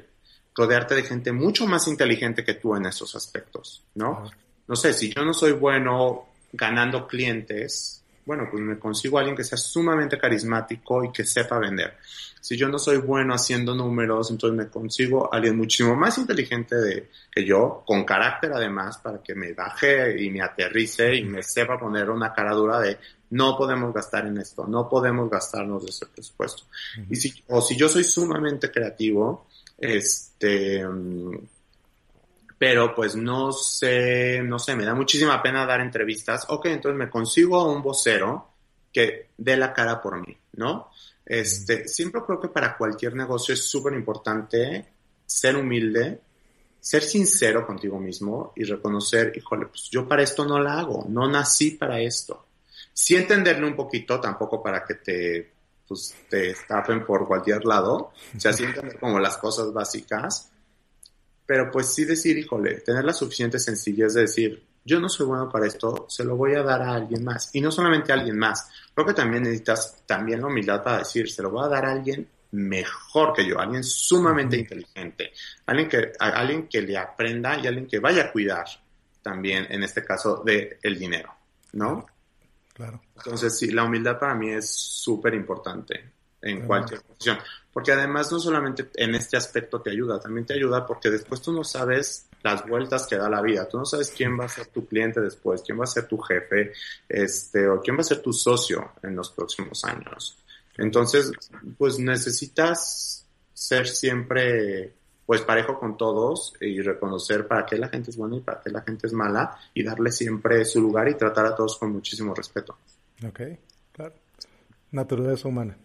[0.54, 4.24] rodearte de gente mucho más inteligente que tú en esos aspectos, ¿no?
[4.66, 9.36] No sé, si yo no soy bueno ganando clientes, bueno, pues me consigo a alguien
[9.36, 11.98] que sea sumamente carismático y que sepa vender.
[12.42, 16.74] Si yo no soy bueno haciendo números, entonces me consigo a alguien muchísimo más inteligente
[16.74, 21.44] de, que yo, con carácter además, para que me baje y me aterrice y me
[21.44, 22.98] sepa poner una cara dura de
[23.30, 26.64] no podemos gastar en esto, no podemos gastarnos de ese presupuesto.
[27.08, 29.46] Y si, o si yo soy sumamente creativo,
[29.78, 30.84] este,
[32.58, 36.44] pero pues no sé, no sé, me da muchísima pena dar entrevistas.
[36.48, 38.48] Ok, entonces me consigo a un vocero
[38.92, 40.90] que dé la cara por mí, ¿no?
[41.24, 44.86] Este, siempre creo que para cualquier negocio es súper importante
[45.24, 46.20] ser humilde,
[46.80, 51.28] ser sincero contigo mismo y reconocer, híjole, pues yo para esto no la hago, no
[51.28, 52.46] nací para esto.
[52.92, 55.52] Sí entenderle un poquito, tampoco para que te,
[55.86, 60.50] pues, te estafen por cualquier lado, o sea, sí entender como las cosas básicas,
[61.46, 65.48] pero pues sí decir, híjole, tener la suficiente sencillez de decir, yo no soy bueno
[65.48, 67.50] para esto, se lo voy a dar a alguien más.
[67.52, 71.30] Y no solamente a alguien más, creo que también necesitas también la humildad para decir,
[71.30, 75.32] se lo voy a dar a alguien mejor que yo, alguien sumamente inteligente,
[75.66, 78.66] alguien que, alguien que le aprenda y alguien que vaya a cuidar
[79.22, 81.32] también, en este caso, de el dinero,
[81.72, 82.06] ¿no?
[82.74, 83.00] Claro.
[83.16, 86.12] Entonces, sí, la humildad para mí es súper importante
[86.42, 87.38] en cualquier posición,
[87.72, 91.52] porque además no solamente en este aspecto te ayuda, también te ayuda porque después tú
[91.52, 93.68] no sabes las vueltas que da la vida.
[93.68, 96.18] Tú no sabes quién va a ser tu cliente después, quién va a ser tu
[96.18, 96.72] jefe,
[97.08, 100.36] este, o quién va a ser tu socio en los próximos años.
[100.76, 101.30] Entonces,
[101.78, 108.16] pues necesitas ser siempre pues parejo con todos y reconocer para qué la gente es
[108.16, 111.46] buena y para qué la gente es mala y darle siempre su lugar y tratar
[111.46, 112.76] a todos con muchísimo respeto.
[113.26, 113.40] Ok,
[113.92, 114.14] claro.
[114.90, 115.76] Naturaleza humana.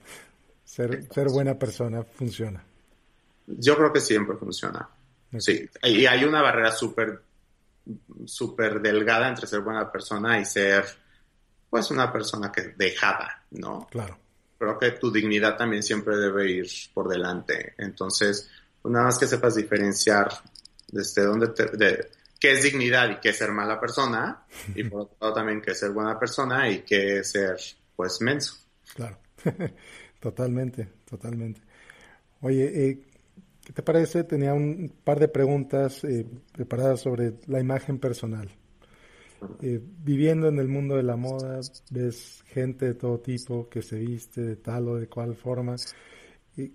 [0.67, 2.63] Ser, ser buena persona funciona.
[3.47, 4.87] Yo creo que siempre funciona.
[5.39, 7.21] Sí, y hay una barrera súper
[8.25, 10.85] súper delgada entre ser buena persona y ser
[11.69, 13.87] pues una persona que dejada, ¿no?
[13.89, 14.17] Claro
[14.57, 17.73] creo que tu dignidad también siempre debe ir por delante.
[17.77, 18.49] Entonces,
[18.81, 20.29] pues nada más que sepas diferenciar
[20.87, 25.01] desde dónde te, de, qué es dignidad y qué es ser mala persona, y por
[25.01, 27.57] otro lado también qué es ser buena persona y qué es ser,
[27.95, 28.55] pues, menso.
[28.95, 29.17] Claro,
[30.19, 31.61] totalmente, totalmente.
[32.41, 32.99] Oye, eh,
[33.63, 34.23] ¿qué te parece?
[34.23, 38.49] Tenía un par de preguntas eh, preparadas sobre la imagen personal.
[39.61, 41.59] Eh, viviendo en el mundo de la moda,
[41.91, 45.75] ves gente de todo tipo que se viste de tal o de cual forma.
[46.55, 46.73] Y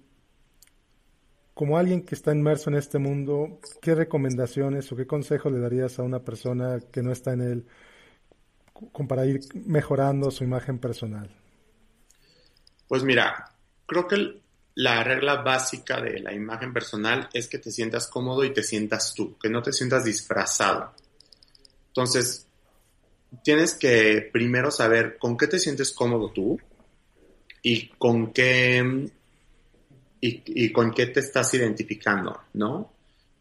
[1.55, 5.98] como alguien que está inmerso en este mundo, ¿qué recomendaciones o qué consejos le darías
[5.98, 7.66] a una persona que no está en él
[9.09, 11.41] para ir mejorando su imagen personal?
[12.88, 13.53] Pues mira,
[13.87, 14.40] creo que
[14.75, 19.14] la regla básica de la imagen personal es que te sientas cómodo y te sientas
[19.14, 20.92] tú, que no te sientas disfrazado.
[21.88, 22.47] Entonces,
[23.42, 26.59] tienes que primero saber con qué te sientes cómodo tú
[27.62, 29.11] y con qué
[30.25, 32.92] y, con qué te estás identificando, ¿no?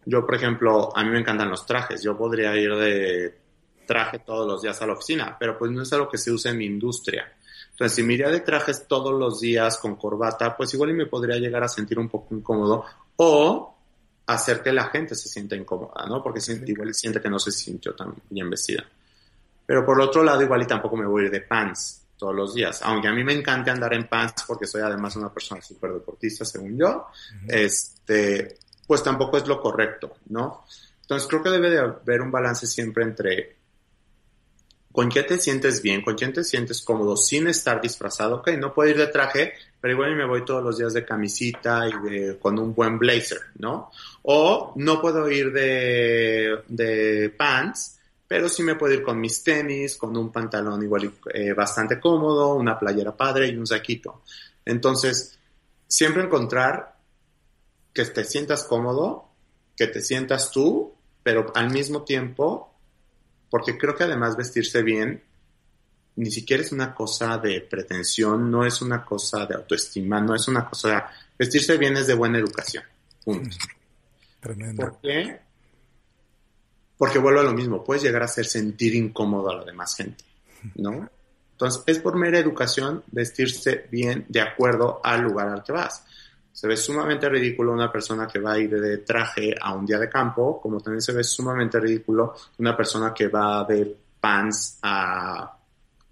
[0.04, 2.02] Yo, por ejemplo, a mí me encantan los trajes.
[2.02, 3.38] Yo podría ir de
[3.86, 6.50] traje todos los días a la oficina, pero pues no es algo que se use
[6.50, 7.32] en mi industria.
[7.82, 11.08] Entonces, si me iría de trajes todos los días con corbata, pues igual y me
[11.08, 13.76] podría llegar a sentir un poco incómodo o
[14.28, 16.22] hacer que la gente se sienta incómoda, ¿no?
[16.22, 18.86] Porque igual siente que no se sintió tan bien vestida.
[19.66, 22.54] Pero por otro lado, igual y tampoco me voy a ir de pants todos los
[22.54, 22.84] días.
[22.84, 26.46] Aunque a mí me encanta andar en pants porque soy además una persona súper deportista,
[26.46, 27.08] según yo,
[27.48, 30.66] este, pues tampoco es lo correcto, ¿no?
[31.02, 33.61] Entonces creo que debe de haber un balance siempre entre
[34.92, 38.38] con quién te sientes bien, con quién te sientes cómodo sin estar disfrazado.
[38.38, 41.88] Ok, no puedo ir de traje, pero igual me voy todos los días de camisita
[41.88, 43.92] y de, con un buen blazer, ¿no?
[44.24, 49.98] O no puedo ir de, de pants, pero sí me puedo ir con mis tenis,
[49.98, 54.22] con un pantalón igual eh, bastante cómodo, una playera padre y un saquito.
[54.66, 55.38] Entonces,
[55.88, 56.96] siempre encontrar
[57.94, 59.30] que te sientas cómodo,
[59.76, 62.71] que te sientas tú, pero al mismo tiempo,
[63.52, 65.24] porque creo que además vestirse bien
[66.16, 70.48] ni siquiera es una cosa de pretensión, no es una cosa de autoestima, no es
[70.48, 71.06] una cosa...
[71.38, 72.84] Vestirse bien es de buena educación.
[73.24, 73.56] Punto.
[74.42, 74.82] Tremendo.
[74.82, 75.40] ¿Por qué?
[77.02, 80.24] porque vuelvo a lo mismo, puedes llegar a hacer sentir incómodo a la demás gente,
[80.76, 81.10] ¿no?
[81.54, 86.06] Entonces, es por mera educación vestirse bien de acuerdo al lugar al que vas.
[86.52, 89.98] Se ve sumamente ridículo una persona que va a ir de traje a un día
[89.98, 95.58] de campo, como también se ve sumamente ridículo una persona que va de pants a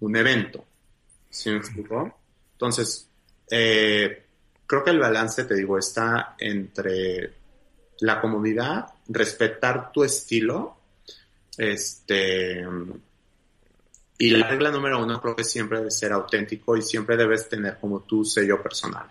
[0.00, 0.64] un evento.
[1.28, 2.18] ¿Sí me explico?
[2.52, 3.08] Entonces,
[3.50, 4.26] eh,
[4.66, 7.34] creo que el balance, te digo, está entre
[8.00, 10.80] la comodidad, respetar tu estilo
[11.56, 12.64] este,
[14.16, 17.78] y la regla número uno creo que siempre debe ser auténtico y siempre debes tener
[17.78, 19.06] como tu sello personal.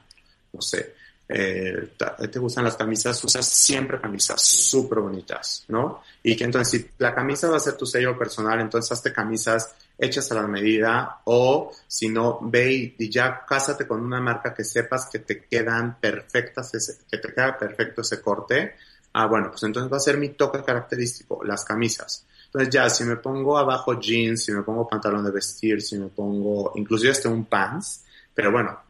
[0.53, 0.95] No sé,
[1.31, 1.91] eh,
[2.31, 6.01] te gustan las camisas, usas siempre camisas súper bonitas, ¿no?
[6.23, 9.75] Y que entonces si la camisa va a ser tu sello personal, entonces hazte camisas
[9.95, 14.63] hechas a la medida o si no, ve y, ya cásate con una marca que
[14.63, 16.71] sepas que te quedan perfectas,
[17.07, 18.73] que te queda perfecto ese corte.
[19.13, 22.25] Ah, bueno, pues entonces va a ser mi toque característico, las camisas.
[22.45, 26.07] Entonces ya, si me pongo abajo jeans, si me pongo pantalón de vestir, si me
[26.07, 28.88] pongo inclusive hasta un pants, pero bueno,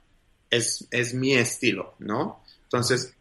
[0.49, 2.43] es, es mi estilo, ¿no?
[2.63, 3.13] Entonces,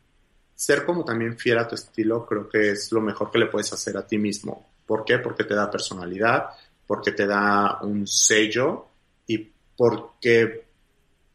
[0.55, 3.73] ser como también fiel a tu estilo creo que es lo mejor que le puedes
[3.73, 4.73] hacer a ti mismo.
[4.87, 5.19] ¿Por qué?
[5.19, 6.51] Porque te da personalidad,
[6.87, 8.87] porque te da un sello
[9.27, 10.65] y porque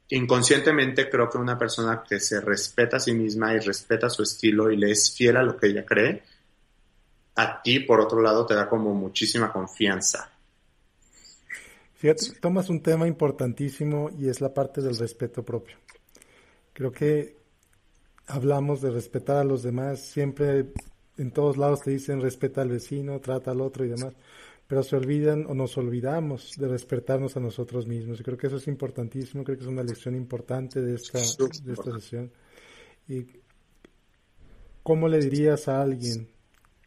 [0.10, 4.70] inconscientemente creo que una persona que se respeta a sí misma y respeta su estilo
[4.70, 6.24] y le es fiel a lo que ella cree,
[7.36, 10.30] a ti, por otro lado, te da como muchísima confianza.
[11.96, 15.78] Fíjate, tomas un tema importantísimo y es la parte del respeto propio.
[16.74, 17.38] Creo que
[18.28, 20.68] hablamos de respetar a los demás, siempre
[21.18, 24.14] en todos lados te dicen respeta al vecino, trata al otro y demás,
[24.68, 28.20] pero se olvidan o nos olvidamos de respetarnos a nosotros mismos.
[28.20, 31.74] Y creo que eso es importantísimo, creo que es una lección importante de esta, de
[31.74, 32.32] esta sesión.
[33.08, 33.28] Y
[34.82, 36.30] ¿cómo le dirías a alguien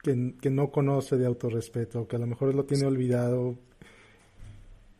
[0.02, 3.56] que, no conoce de autorrespeto o que a lo mejor lo tiene olvidado?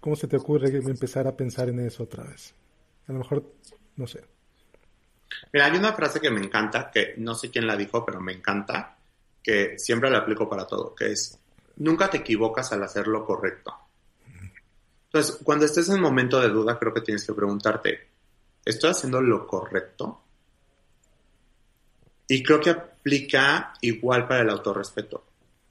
[0.01, 2.55] ¿Cómo se te ocurre empezar a pensar en eso otra vez?
[3.09, 3.53] A lo mejor,
[3.97, 4.36] no sé.
[5.53, 8.33] Mira, hay una frase que me encanta, que no sé quién la dijo, pero me
[8.33, 8.97] encanta,
[9.43, 11.39] que siempre la aplico para todo, que es,
[11.77, 13.75] nunca te equivocas al hacer lo correcto.
[15.05, 18.09] Entonces, cuando estés en momento de duda, creo que tienes que preguntarte,
[18.65, 20.23] ¿estoy haciendo lo correcto?
[22.29, 25.25] Y creo que aplica igual para el autorrespeto.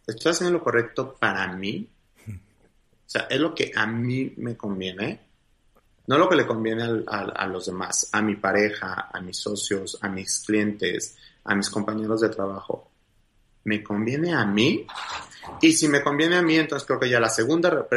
[0.08, 1.88] ¿Estoy haciendo lo correcto para mí?
[2.28, 5.25] O sea, es lo que a mí me conviene,
[6.08, 10.10] no lo que le conviene a los demás, a mi pareja, a mis socios, a
[10.10, 12.92] mis clientes, a mis compañeros de trabajo.
[13.64, 14.86] ¿Me conviene a mí?
[15.62, 17.88] Y si me conviene a mí, entonces creo que ya la segunda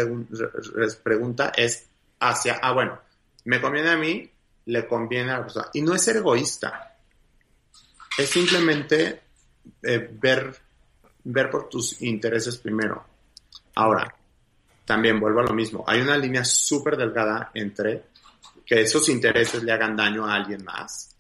[1.03, 1.87] pregunta es
[2.21, 2.99] hacia, ah, bueno,
[3.45, 4.31] me conviene a mí,
[4.67, 5.69] le conviene a la persona.
[5.75, 6.89] Y no es ser egoísta
[8.19, 9.23] es simplemente
[9.81, 10.55] eh, ver,
[11.23, 13.05] ver por tus intereses primero.
[13.77, 14.13] Ahora,
[14.89, 15.85] también vuelvo a lo mismo.
[15.87, 18.07] Hay una línea súper delgada entre
[18.65, 21.15] que esos intereses le hagan daño a alguien más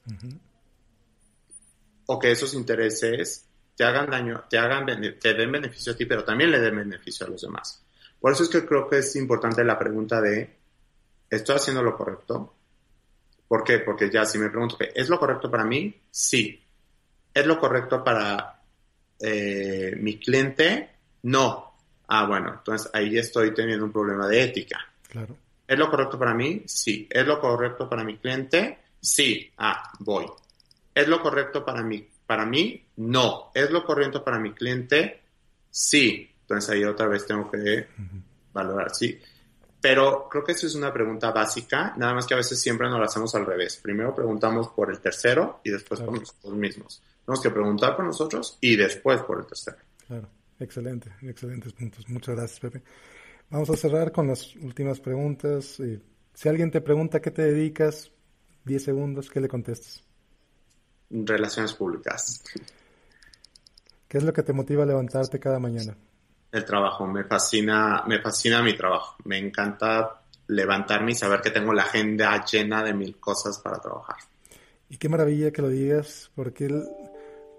[2.06, 4.86] o que esos intereses te hagan daño, te hagan
[5.20, 7.84] te den beneficio a ti, pero también le den beneficio a los demás.
[8.18, 10.56] Por eso es que creo que es importante la pregunta de
[11.28, 12.54] ¿estoy haciendo lo correcto?
[13.46, 13.80] ¿Por qué?
[13.80, 15.94] Porque ya si me pregunto, ¿es lo correcto para mí?
[16.10, 16.64] Sí.
[17.34, 18.62] ¿Es lo correcto para
[19.20, 20.90] eh, mi cliente?
[21.22, 21.67] No.
[22.08, 24.78] Ah, bueno, entonces ahí estoy teniendo un problema de ética.
[25.08, 25.36] Claro.
[25.66, 26.62] ¿Es lo correcto para mí?
[26.66, 27.06] Sí.
[27.10, 28.78] ¿Es lo correcto para mi cliente?
[29.00, 29.50] Sí.
[29.58, 30.26] Ah, voy.
[30.94, 32.08] ¿Es lo correcto para mí?
[32.26, 33.50] Para mí, no.
[33.54, 35.22] ¿Es lo correcto para mi cliente?
[35.70, 36.34] Sí.
[36.40, 37.86] Entonces ahí otra vez tengo que
[38.52, 39.20] valorar, sí.
[39.80, 42.98] Pero creo que eso es una pregunta básica, nada más que a veces siempre nos
[42.98, 43.76] la hacemos al revés.
[43.76, 47.02] Primero preguntamos por el tercero y después por nosotros mismos.
[47.24, 49.76] Tenemos que preguntar por nosotros y después por el tercero.
[50.06, 52.08] Claro, excelente, excelentes puntos.
[52.08, 52.82] Muchas gracias, Pepe.
[53.50, 55.80] Vamos a cerrar con las últimas preguntas.
[55.80, 56.00] Eh,
[56.34, 58.10] si alguien te pregunta qué te dedicas,
[58.64, 60.04] 10 segundos, ¿qué le contestas?
[61.10, 62.44] Relaciones públicas.
[64.06, 65.96] ¿Qué es lo que te motiva a levantarte cada mañana?
[66.52, 69.16] El trabajo, me fascina, me fascina mi trabajo.
[69.24, 74.16] Me encanta levantarme y saber que tengo la agenda llena de mil cosas para trabajar.
[74.88, 76.68] Y qué maravilla que lo digas, porque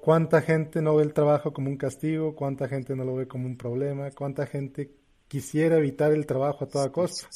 [0.02, 2.36] ¿Cuánta gente no ve el trabajo como un castigo?
[2.36, 4.12] ¿Cuánta gente no lo ve como un problema?
[4.12, 4.92] ¿Cuánta gente
[5.28, 7.28] quisiera evitar el trabajo a toda costa?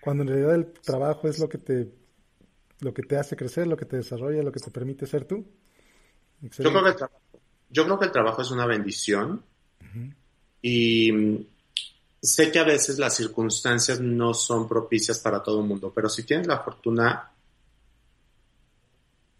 [0.00, 1.92] Cuando en realidad el trabajo es lo que te,
[2.80, 5.46] lo que te hace crecer, lo que te desarrolla, lo que te permite ser tú.
[6.40, 7.20] Yo creo, que el trabajo,
[7.68, 9.42] yo creo que el trabajo es una bendición
[10.62, 11.46] y mm,
[12.22, 16.22] sé que a veces las circunstancias no son propicias para todo el mundo, pero si
[16.22, 17.32] tienes la fortuna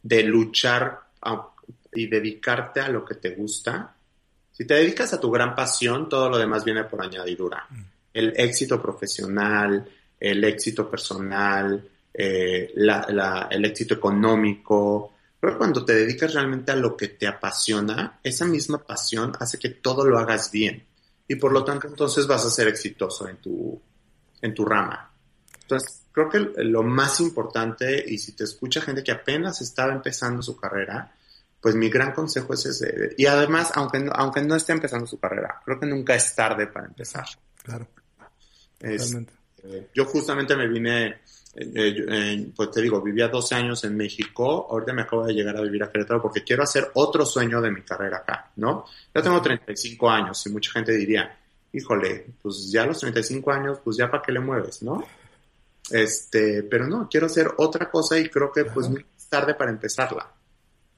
[0.03, 1.01] de luchar
[1.93, 3.95] y dedicarte a lo que te gusta,
[4.59, 7.65] si te dedicas a tu gran pasión, todo lo demás viene por añadidura.
[7.71, 7.81] Mm.
[8.13, 15.15] El éxito profesional, el éxito personal, eh, el éxito económico.
[15.39, 19.69] Pero cuando te dedicas realmente a lo que te apasiona, esa misma pasión hace que
[19.69, 20.85] todo lo hagas bien.
[21.29, 23.81] Y por lo tanto, entonces vas a ser exitoso en tu,
[24.43, 25.13] en tu rama.
[25.63, 30.43] Entonces, creo que lo más importante, y si te escucha gente que apenas estaba empezando
[30.43, 31.15] su carrera,
[31.61, 33.15] pues mi gran consejo es ese.
[33.17, 36.67] Y además, aunque no, aunque no esté empezando su carrera, creo que nunca es tarde
[36.69, 37.27] para empezar.
[37.63, 37.89] Claro.
[38.81, 41.07] Eh, yo justamente me vine,
[41.55, 45.57] eh, eh, pues te digo, vivía 12 años en México, ahorita me acabo de llegar
[45.57, 48.85] a vivir a Querétaro porque quiero hacer otro sueño de mi carrera acá, ¿no?
[49.13, 51.37] Yo tengo 35 años y mucha gente diría,
[51.73, 55.05] híjole, pues ya a los 35 años, pues ya para qué le mueves, ¿no?
[55.91, 59.71] Este, pero no, quiero hacer otra cosa y creo que pues no es tarde para
[59.71, 60.38] empezarla.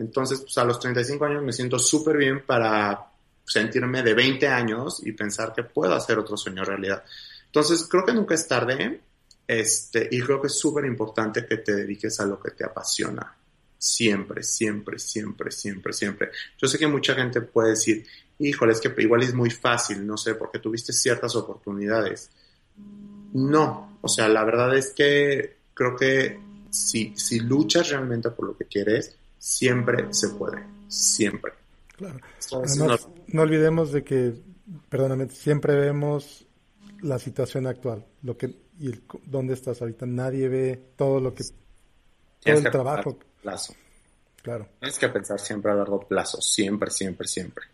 [0.01, 3.13] Entonces, pues a los 35 años me siento súper bien para
[3.45, 7.05] sentirme de 20 años y pensar que puedo hacer otro sueño realidad.
[7.45, 9.01] Entonces, creo que nunca es tarde
[9.47, 13.37] este, y creo que es súper importante que te dediques a lo que te apasiona.
[13.77, 16.31] Siempre, siempre, siempre, siempre, siempre.
[16.57, 18.07] Yo sé que mucha gente puede decir,
[18.39, 22.31] híjole, es que igual es muy fácil, no sé, porque tuviste ciertas oportunidades.
[23.35, 26.41] No, o sea, la verdad es que creo que
[26.71, 31.53] si, si luchas realmente por lo que quieres, siempre se puede, siempre.
[31.97, 32.21] Claro.
[32.53, 34.35] Además, no, olvidemos de que
[34.89, 36.47] perdóname, siempre vemos
[37.01, 40.07] la situación actual, lo que y el, dónde estás ahorita.
[40.07, 41.45] Nadie ve todo lo que
[42.43, 43.19] todo el trabajo.
[43.43, 43.75] Plazo.
[44.43, 44.69] Claro.
[44.79, 47.65] Tienes que pensar siempre a largo plazo, siempre, siempre, siempre.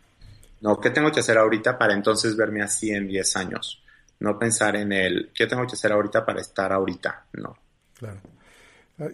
[0.61, 3.83] No, ¿qué tengo que hacer ahorita para entonces verme así en 10 años?
[4.19, 7.27] No pensar en el, ¿qué tengo que hacer ahorita para estar ahorita?
[7.33, 7.57] No.
[7.93, 8.19] Claro.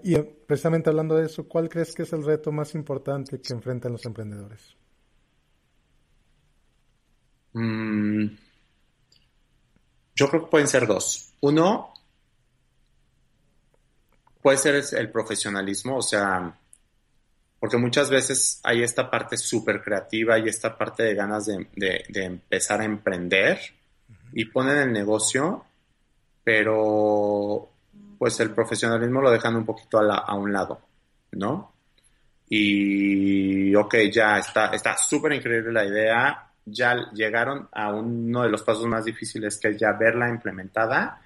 [0.03, 3.53] Y eh, precisamente hablando de eso, ¿cuál crees que es el reto más importante que
[3.53, 4.77] enfrentan los emprendedores?
[7.53, 8.27] Mm,
[10.15, 11.33] yo creo que pueden ser dos.
[11.41, 11.93] Uno,
[14.41, 16.57] puede ser el profesionalismo, o sea,
[17.59, 22.81] porque muchas veces hay esta parte súper creativa y esta parte de ganas de, empezar
[22.81, 23.59] a emprender
[24.33, 25.65] y ponen el negocio,
[26.43, 27.72] pero
[28.17, 30.81] pues el profesionalismo lo dejan un poquito a, un lado,
[31.31, 31.73] ¿no?
[32.49, 38.63] Y ok, ya está, está súper increíble la idea, ya llegaron a uno de los
[38.63, 41.21] pasos más difíciles que es ya verla implementada,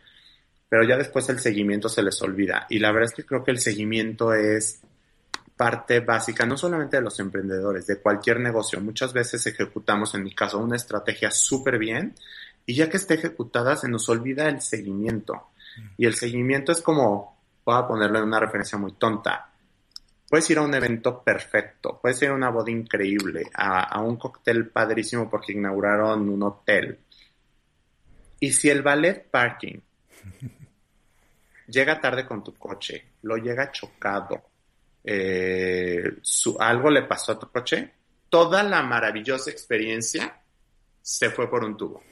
[0.69, 2.65] pero ya después el seguimiento se les olvida.
[2.69, 4.81] Y la verdad es que creo que el seguimiento es
[5.57, 8.79] parte básica, no solamente de los emprendedores, de cualquier negocio.
[8.79, 12.13] Muchas veces ejecutamos, en mi caso, una estrategia súper bien
[12.65, 15.47] y ya que esté ejecutada se nos olvida el seguimiento.
[15.97, 19.51] Y el seguimiento es como, voy a ponerle una referencia muy tonta.
[20.29, 24.17] Puedes ir a un evento perfecto, puedes ir a una boda increíble, a, a un
[24.17, 26.99] cóctel padrísimo porque inauguraron un hotel.
[28.39, 29.79] Y si el ballet parking
[31.67, 34.43] llega tarde con tu coche, lo llega chocado,
[35.03, 37.93] eh, su, algo le pasó a tu coche,
[38.29, 40.41] toda la maravillosa experiencia
[41.01, 42.03] se fue por un tubo.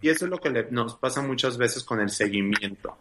[0.00, 2.96] Y eso es lo que nos pasa muchas veces con el seguimiento.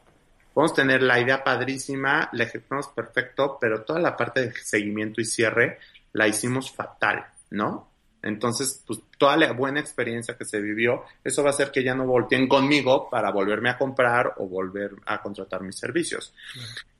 [0.53, 5.25] Podemos tener la idea padrísima, la ejecutamos perfecto, pero toda la parte de seguimiento y
[5.25, 5.77] cierre
[6.13, 7.91] la hicimos fatal, ¿no?
[8.23, 11.93] Entonces, pues toda la buena experiencia que se vivió, eso va a hacer que ya
[11.93, 16.33] no volteen conmigo para volverme a comprar o volver a contratar mis servicios.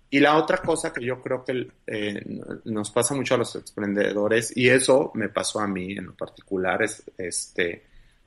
[0.10, 2.24] Y la otra cosa que yo creo que eh,
[2.66, 6.82] nos pasa mucho a los emprendedores, y eso me pasó a mí en lo particular,
[6.84, 7.84] es este,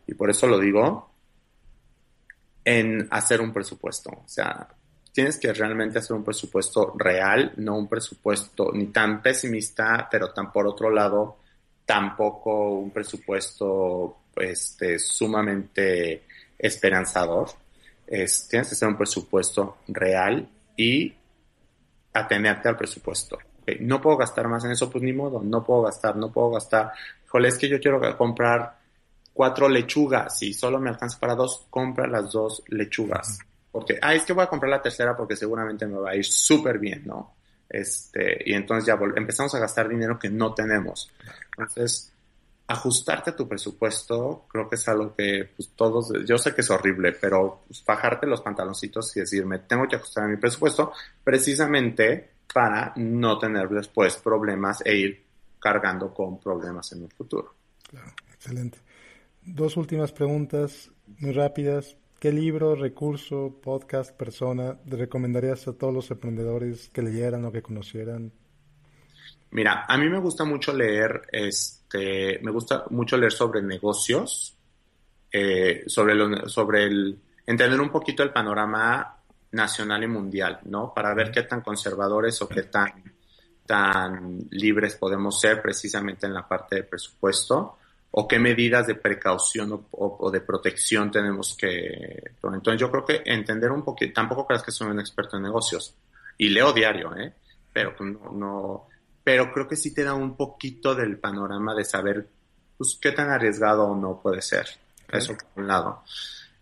[0.07, 1.11] y por eso lo digo,
[2.65, 4.11] en hacer un presupuesto.
[4.11, 4.69] O sea,
[5.13, 10.53] tienes que realmente hacer un presupuesto real, no un presupuesto ni tan pesimista, pero tan
[10.53, 11.39] por otro lado,
[11.85, 16.25] tampoco un presupuesto este, sumamente
[16.59, 17.51] esperanzador.
[18.07, 21.15] Es, tienes que hacer un presupuesto real y
[22.13, 23.39] atenerte al presupuesto.
[23.81, 26.93] No puedo gastar más en eso, pues ni modo, no puedo gastar, no puedo gastar.
[27.25, 28.80] Híjole, es que yo quiero comprar
[29.41, 33.39] cuatro lechugas y solo me alcanza para dos, compra las dos lechugas.
[33.73, 36.27] Porque, ah, es que voy a comprar la tercera porque seguramente me va a ir
[36.27, 37.37] súper bien, ¿no?
[37.67, 41.11] Este, y entonces ya empezamos a gastar dinero que no tenemos.
[41.57, 42.13] Entonces,
[42.67, 46.71] ajustarte a tu presupuesto, creo que es algo que pues, todos, yo sé que es
[46.71, 50.93] horrible, pero pues, bajarte los pantaloncitos y decirme, tengo que ajustar a mi presupuesto
[51.25, 55.25] precisamente para no tener después problemas e ir
[55.59, 57.55] cargando con problemas en el futuro.
[57.89, 58.90] Claro, excelente.
[59.45, 61.97] Dos últimas preguntas muy rápidas.
[62.19, 68.33] ¿Qué libro, recurso, podcast, persona recomendarías a todos los emprendedores que leyeran o que conocieran?
[69.53, 74.57] Mira, a mí me gusta mucho leer este este, me gusta mucho leer sobre negocios,
[75.33, 79.17] eh, sobre, lo, sobre el, entender un poquito el panorama
[79.51, 80.95] nacional y mundial, ¿no?
[80.95, 82.93] Para ver qué tan conservadores o qué tan,
[83.67, 87.79] tan libres podemos ser precisamente en la parte de presupuesto
[88.13, 92.33] o qué medidas de precaución o, de protección tenemos que...
[92.43, 95.95] Entonces yo creo que entender un poquito, tampoco creas que soy un experto en negocios
[96.39, 97.33] y leo diario, ¿eh?
[97.73, 98.89] Pero no, no
[99.23, 102.27] pero creo que sí te da un poquito del panorama de saber
[102.77, 104.67] pues, qué tan arriesgado o no puede ser.
[105.09, 106.03] Eso por un lado.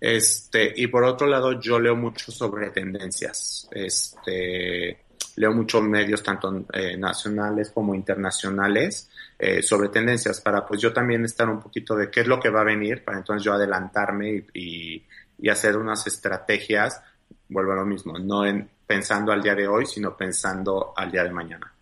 [0.00, 3.68] Este, y por otro lado, yo leo mucho sobre tendencias.
[3.70, 5.04] Este,
[5.38, 9.08] leo muchos medios, tanto eh, nacionales como internacionales,
[9.38, 12.50] eh, sobre tendencias, para pues yo también estar un poquito de qué es lo que
[12.50, 15.04] va a venir, para entonces yo adelantarme y,
[15.38, 17.00] y hacer unas estrategias,
[17.48, 21.22] vuelvo a lo mismo, no en pensando al día de hoy, sino pensando al día
[21.22, 21.72] de mañana.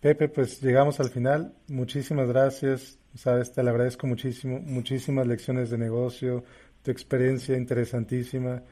[0.00, 1.54] Pepe, pues llegamos al final.
[1.68, 2.98] Muchísimas gracias.
[3.14, 4.60] Sabes, te lo agradezco muchísimo.
[4.60, 6.44] Muchísimas lecciones de negocio,
[6.82, 8.62] tu experiencia interesantísima.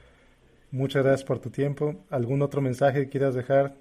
[0.71, 2.05] Muchas gracias por tu tiempo.
[2.11, 3.77] ¿Algún otro mensaje que quieras dejar?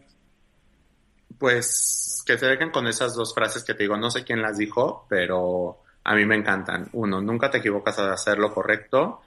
[1.37, 3.97] Pues que se dejen con esas dos frases que te digo.
[3.97, 6.89] No sé quién las dijo, pero a mí me encantan.
[6.93, 9.21] Uno, nunca te equivocas al hacer lo correcto.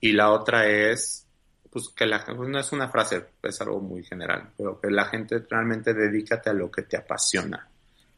[0.00, 1.26] Y la otra es
[1.72, 5.06] pues que la pues, no es una frase, es algo muy general, pero que la
[5.06, 7.66] gente realmente dedícate a lo que te apasiona.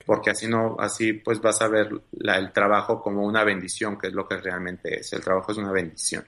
[0.05, 4.12] porque así no, así pues vas a ver el trabajo como una bendición, que es
[4.12, 5.12] lo que realmente es.
[5.12, 6.25] El trabajo es una bendición.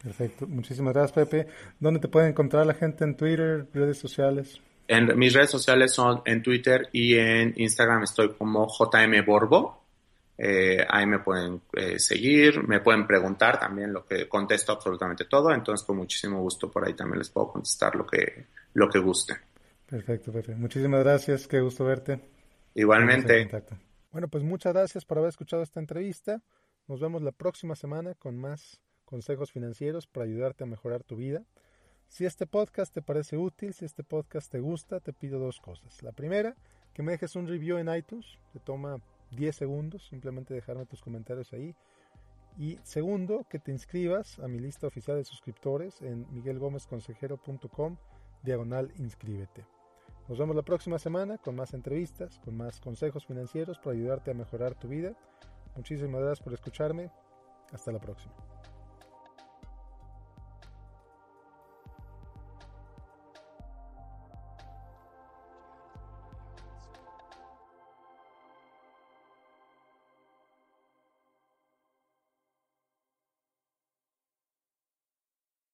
[0.00, 1.48] Perfecto, muchísimas gracias Pepe.
[1.80, 4.60] ¿Dónde te puede encontrar la gente en Twitter, redes sociales?
[4.92, 9.84] En, mis redes sociales son en Twitter y en Instagram estoy como JM Borbo.
[10.36, 15.52] Eh, ahí me pueden eh, seguir, me pueden preguntar también lo que contesto absolutamente todo,
[15.52, 19.34] entonces con muchísimo gusto por ahí también les puedo contestar lo que, lo que guste.
[19.86, 20.56] Perfecto, Pepe.
[20.56, 22.20] Muchísimas gracias, qué gusto verte.
[22.74, 23.48] Igualmente.
[24.10, 26.42] Bueno, pues muchas gracias por haber escuchado esta entrevista.
[26.88, 31.44] Nos vemos la próxima semana con más consejos financieros para ayudarte a mejorar tu vida.
[32.10, 36.02] Si este podcast te parece útil, si este podcast te gusta, te pido dos cosas.
[36.02, 36.56] La primera,
[36.92, 38.96] que me dejes un review en iTunes, te toma
[39.30, 41.76] 10 segundos, simplemente dejarme tus comentarios ahí.
[42.58, 47.96] Y segundo, que te inscribas a mi lista oficial de suscriptores en miguelgomezconsejero.com,
[48.42, 49.64] diagonal inscríbete.
[50.28, 54.34] Nos vemos la próxima semana con más entrevistas, con más consejos financieros para ayudarte a
[54.34, 55.14] mejorar tu vida.
[55.76, 57.12] Muchísimas gracias por escucharme.
[57.72, 58.49] Hasta la próxima.